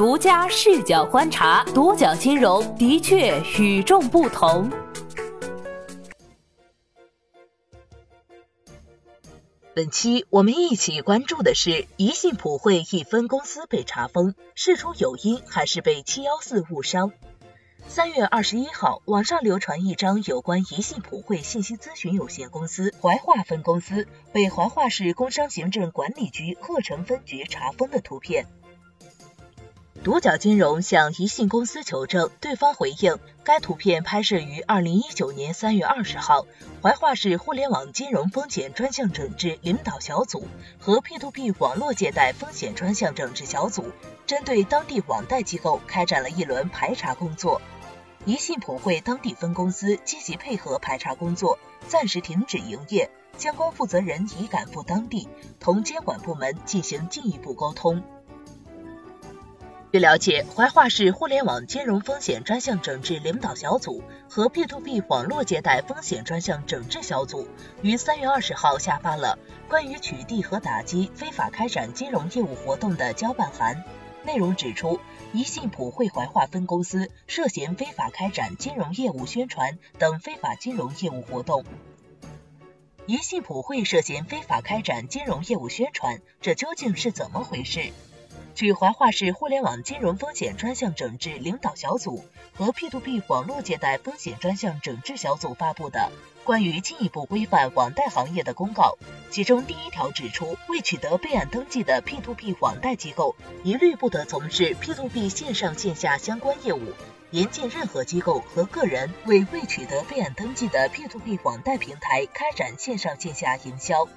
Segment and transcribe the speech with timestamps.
[0.00, 4.70] 独家视角观察，独角金融的确与众不同。
[9.74, 17.12] 本期我们一起关注的是宜信普惠一分公司被查封，事出有因还是被七幺四误伤？
[17.86, 28.46] 三月二十一号，网上流传一张有关宜信普惠信息咨询有限公司怀化分公司被怀化市工商行政管理局鹤城分局查封的图片。
[30.02, 36.46] 独角金融向宜信公司求证，对方回应，该图片拍摄于二零一九年三月二十号，
[36.80, 43.92] 怀化市互联网金融风险专项整治领导小组和 P2P 网络借贷风险专项整治小组
[44.26, 47.60] 针对当地网贷机构开展了一轮排查工作。
[48.24, 55.28] 宜信普惠当地分公司积极配合排查工作，暂时停止营业，相关负责人已赶赴当地，
[55.58, 58.02] 同监管部门进行进一步沟通。
[59.92, 67.48] 据了解，怀化市互联网金融风险专项整治领导小组和 P2P 网络借贷风险专项整治小组
[67.82, 69.36] 于三月二十号下发了
[69.68, 73.82] 关于取缔和打击非法开展金融业务活动的交办函。
[74.22, 75.00] 内容指出，
[75.32, 81.64] 宜信普惠怀化分公司涉嫌非法开展金融业务宣传等非法金融业务活动。
[83.06, 87.90] 宜信普惠涉嫌非法开展金融业务宣传，这究竟是怎么回事？
[88.54, 96.10] 据怀化市互联网金融风险专项整治领导小组和 P2P 网络借贷风险专项整治小组发布的
[96.44, 98.98] 关于进一步规范网贷行业的公告，
[99.30, 106.80] 其中第一条指出，未取得备案登记的 P2P 网贷机构一律不得从事 P2P 线上线下相关业务，
[107.30, 114.08] 严禁任何机构和个人为未取得备案登记的 P2P 网贷平台开展线上线下营销。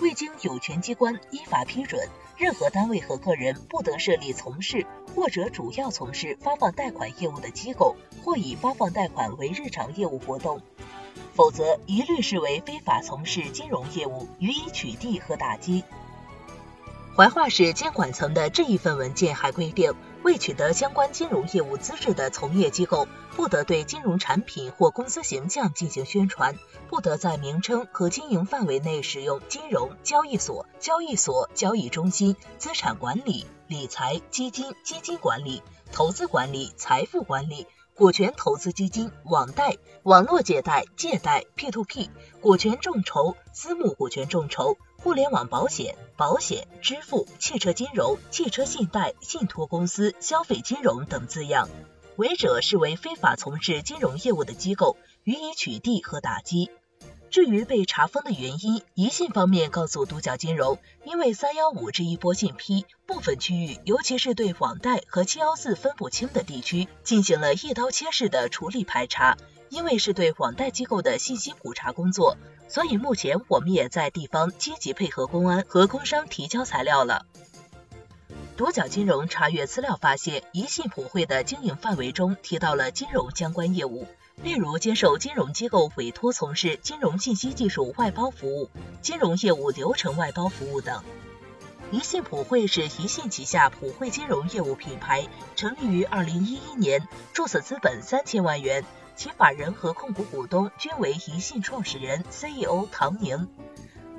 [0.00, 2.00] 未经有权机关依法批准，
[2.36, 10.60] 任何单位和个人不得设立从事或者主要从事发放贷款业务的机构，或以发放贷款为日常业务活动，
[11.34, 15.82] 否则一律视为非法从事金融业务，予以取缔和打击。
[17.16, 23.06] 怀化市监管层的这一份文件还规定，未取得相关金融业务资质的从业机构，
[23.36, 35.62] 不得对金融产品或公司形象进行宣传，不得在名称和经营范围内使用金融、交易所、交易所、交易中心、资产管理、理财、基金、基金管理、
[35.92, 42.10] 投资管理、财富管理、股权投资基金、网贷、网络借贷、借贷、”“P to P”“、
[42.40, 44.76] 股权众筹、私募股权众筹。
[45.02, 51.68] 互联网保险、保险、支付、汽车金融、汽车信贷、信托公司、消费金融等字样，
[52.16, 56.70] 违者视为非法从事金融业务的机构，予以取缔和打击。
[57.30, 69.36] 至于被查封的原因，宜信方面告诉独角金融，因为三幺五这一波信批，部分区域，尤其是对网贷和七幺四分不清的地区，进行了一刀切式的处理排查。
[69.68, 72.36] 因为是对网贷机构的信息普查工作，
[72.68, 77.26] 所以目前我们也在地方积极配合公安和工商提交材料了。
[78.56, 84.06] 独角金融查阅资料发现，宜信普惠的经营范围中提到了金融相关业务，
[84.42, 88.70] 例如接受金融机构委托从事金融信息技术外包服务、
[89.02, 91.04] 金融业务流程外包服务等。
[91.92, 98.84] 宜信普惠是宜信旗下普惠金融业务品牌，成立于二零一一年，注册资本三千万元。
[99.16, 103.48] 其法人和控股股东均为宜信创始人 CEO 唐宁。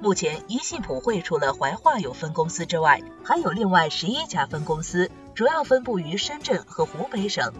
[0.00, 7.52] 目前，宜信普惠除了怀化有分公司之外，还有另外十一家分公司，主要分布于深圳和湖北省。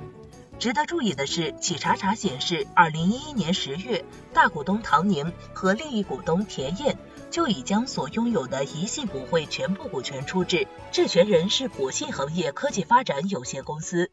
[0.58, 6.96] 值得注意的是，企查查显示，二零一一年十月，大股东唐宁和另一股东田燕
[7.30, 14.10] 就已将所拥有的宜信普惠全部股权出质，质权人是普信行业科技发展有限公司。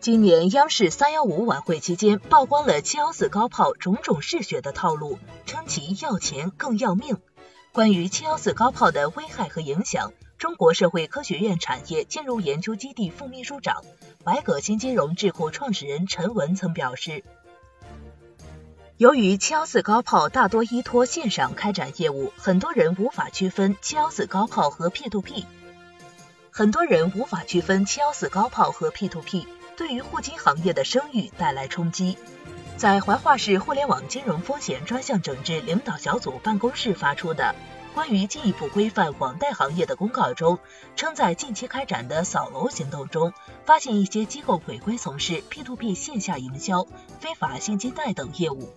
[0.00, 7.16] 今年央视三幺五晚会期间，曝光了七幺四高炮种种嗜血的套路，称其要钱更要命。
[7.72, 13.82] 关于七幺四高炮的危害和影响，中国社会科学院产业金融研究基地副秘书长、
[14.22, 17.24] 百葛新金融智库创始人陈文曾表示，
[18.98, 25.44] 由于七幺四高炮大多依托线上开展业务，很多人无法区分七幺四高炮和 P2P，
[26.52, 29.46] 很多人无法区分七幺四高炮和 P2P。
[29.78, 32.18] 对于互金行业的声誉带来冲击。
[32.76, 37.54] 在怀化市互联网金融风险专项整治领导小组办公室发出的
[37.94, 40.58] 关于进一步规范网贷行业的公告中，
[40.94, 43.32] 称在近期开展的扫楼行动中，
[43.64, 46.86] 发现一些机构违规从事 P2P 线下营销、
[47.20, 48.74] 非法现金贷等业务。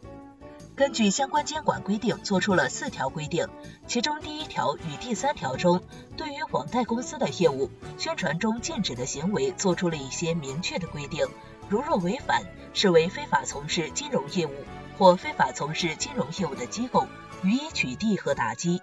[0.75, 3.47] 根据相关监管规定作出了四条规定，
[3.87, 5.81] 其中第一条与第三条中
[6.17, 11.27] 对于网贷公司的业务宣传中禁止的行为作出了一些明确的规定，
[11.69, 14.51] 如若违反，视为非法从事金融业务
[14.97, 17.07] 或非法从事金融业务的机构，
[17.43, 18.81] 予以取缔和打击。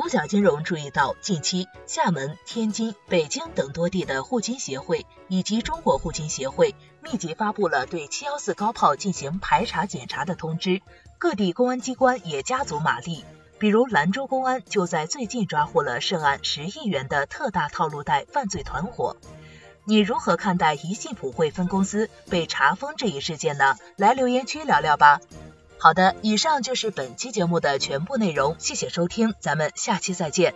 [0.00, 10.82] 独角金融注意到，近期厦门、天津、北京等多地的互金协会以及中国互金协会密集发布了对七幺四高炮进行排查检查的通知，
[11.18, 13.24] 各地公安机关也加足马力。
[13.58, 19.16] 比如兰州公安就在最近抓获了涉案十亿元的特大套路贷犯罪团伙。
[19.84, 23.74] 你如何看待宜信普惠分公司被查封这一事件呢？
[23.96, 25.20] 来留言区聊聊吧。
[25.80, 30.54] 好的，以上就是本期节目的全部内容，谢谢收听，咱们下期再见。